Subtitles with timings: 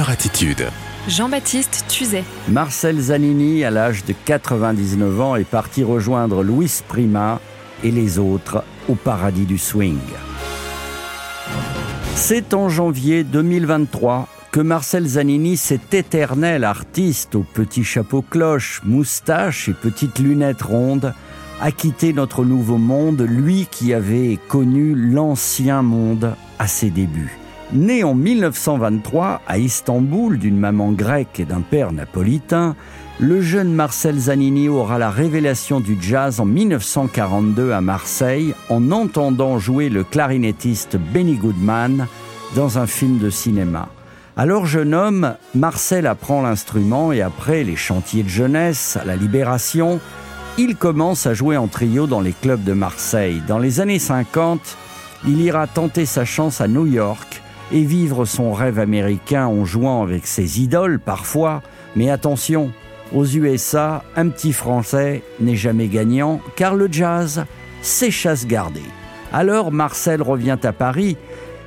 [0.00, 0.68] Attitude.
[1.06, 2.24] Jean-Baptiste Tuzet.
[2.48, 7.40] Marcel Zanini, à l'âge de 99 ans, est parti rejoindre Luis Prima
[7.84, 9.98] et les autres au paradis du swing.
[12.14, 19.68] C'est en janvier 2023 que Marcel Zanini, cet éternel artiste au petit chapeau cloche, moustache
[19.68, 21.12] et petites lunettes rondes,
[21.60, 27.41] a quitté notre nouveau monde, lui qui avait connu l'ancien monde à ses débuts.
[27.74, 32.76] Né en 1923 à Istanbul d'une maman grecque et d'un père napolitain,
[33.18, 39.58] le jeune Marcel Zanini aura la révélation du jazz en 1942 à Marseille en entendant
[39.58, 42.08] jouer le clarinettiste Benny Goodman
[42.54, 43.88] dans un film de cinéma.
[44.36, 49.98] Alors jeune homme, Marcel apprend l'instrument et après les chantiers de jeunesse, la libération,
[50.58, 53.42] il commence à jouer en trio dans les clubs de Marseille.
[53.48, 54.76] Dans les années 50,
[55.26, 57.41] il ira tenter sa chance à New York
[57.72, 61.62] et vivre son rêve américain en jouant avec ses idoles parfois.
[61.96, 62.70] Mais attention,
[63.14, 67.44] aux USA, un petit Français n'est jamais gagnant car le jazz,
[67.80, 68.80] c'est chasse gardée.
[69.32, 71.16] Alors Marcel revient à Paris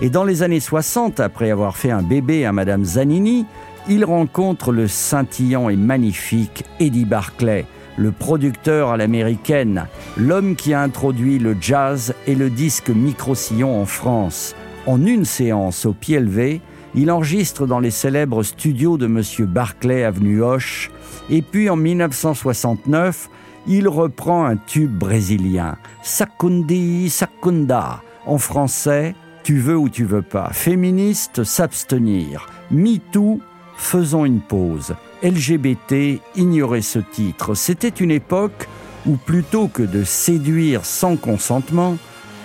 [0.00, 3.46] et dans les années 60, après avoir fait un bébé à Madame Zanini,
[3.88, 7.66] il rencontre le scintillant et magnifique Eddie Barclay,
[7.96, 13.86] le producteur à l'américaine, l'homme qui a introduit le jazz et le disque micro-sillon en
[13.86, 14.56] France.
[14.86, 16.60] En une séance au pied levé,
[16.94, 19.22] il enregistre dans les célèbres studios de M.
[19.46, 20.90] Barclay, avenue Hoche,
[21.30, 23.30] et puis en 1969,
[23.68, 30.50] il reprend un tube brésilien, Sakundi Sakunda, en français, tu veux ou tu veux pas,
[30.52, 33.40] féministe, s'abstenir, MeToo,
[33.76, 37.54] faisons une pause, LGBT, ignorer ce titre.
[37.54, 38.68] C'était une époque
[39.06, 41.96] où plutôt que de séduire sans consentement,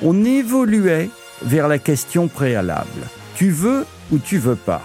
[0.03, 1.09] on évoluait
[1.43, 3.07] vers la question préalable.
[3.35, 4.81] Tu veux ou tu veux pas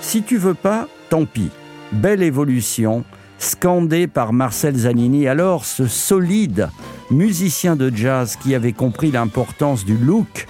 [0.00, 1.50] Si tu veux pas, tant pis.
[1.92, 3.04] Belle évolution,
[3.38, 6.68] scandée par Marcel Zanini, alors ce solide
[7.10, 10.46] musicien de jazz qui avait compris l'importance du look,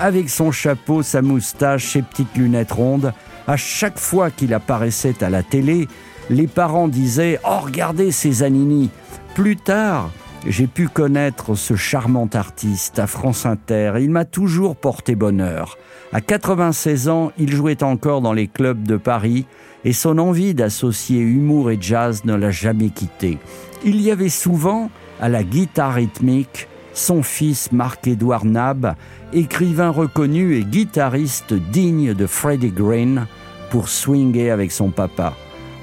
[0.00, 3.12] avec son chapeau, sa moustache, ses petites lunettes rondes,
[3.46, 5.88] à chaque fois qu'il apparaissait à la télé,
[6.30, 8.90] les parents disaient Oh, regardez ces Zanini
[9.34, 10.10] Plus tard,
[10.46, 13.94] j'ai pu connaître ce charmant artiste à France Inter.
[14.00, 15.76] Il m'a toujours porté bonheur.
[16.12, 19.46] À 96 ans, il jouait encore dans les clubs de Paris
[19.84, 23.38] et son envie d'associer humour et jazz ne l'a jamais quitté.
[23.84, 24.90] Il y avait souvent,
[25.20, 28.94] à la guitare rythmique, son fils Marc-Édouard Nab,
[29.32, 33.26] écrivain reconnu et guitariste digne de Freddie Green,
[33.70, 35.34] pour swinger avec son papa.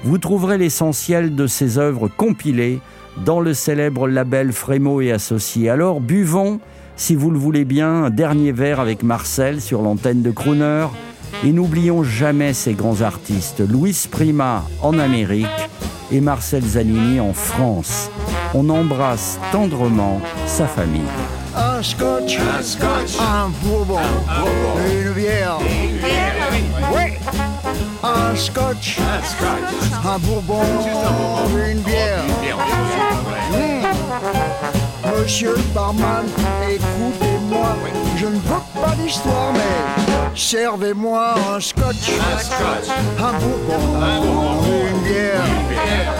[0.04, 2.80] Vous trouverez l'essentiel de ses œuvres compilées
[3.24, 5.70] dans le célèbre label Frémo et Associés.
[5.70, 6.60] Alors buvons,
[6.96, 10.86] si vous le voulez bien, un dernier verre avec Marcel sur l'antenne de Crooner.
[11.44, 15.46] Et n'oublions jamais ces grands artistes, Louis Prima en Amérique
[16.10, 18.10] et Marcel Zanini en France.
[18.54, 21.02] On embrasse tendrement sa famille.
[21.54, 23.50] Un scotch, un, scotch, un
[24.90, 25.58] une bière.
[28.36, 30.04] Un scotch, un, scotch.
[30.04, 30.60] un bourbon,
[31.56, 32.22] une bière.
[35.16, 36.26] Monsieur le barman,
[36.68, 37.76] écoutez-moi,
[38.18, 42.90] je ne veux pas d'histoire, mais servez-moi un scotch, un, scotch.
[43.18, 45.46] un bourbon, un bourbon une bière.
[45.46, 46.12] Une bière.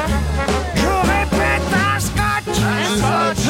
[0.74, 1.48] Servez-moi
[1.96, 3.45] un scotch, un bourbon,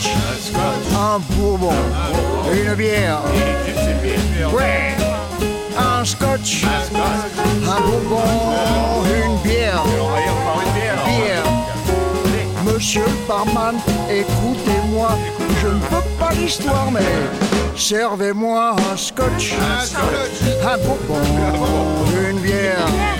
[0.00, 0.12] scotch,
[0.96, 1.72] un bourbon,
[2.52, 3.20] une bière.
[4.52, 4.96] Ouais,
[5.78, 8.22] un scotch, un bourbon,
[9.04, 9.84] une bière.
[11.06, 11.44] Bière.
[12.64, 13.76] Monsieur le barman,
[14.08, 15.10] écoutez-moi,
[15.60, 17.00] je ne veux pas l'histoire, mais
[17.76, 19.54] servez-moi un scotch,
[20.62, 21.20] un bourbon,
[22.30, 23.19] une bière.